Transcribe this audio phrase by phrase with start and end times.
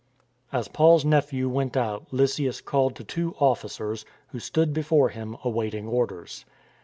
[0.51, 5.87] As Paul's nephew went out Lysias called to two officers, who stood before him awaiting
[5.87, 6.43] orders.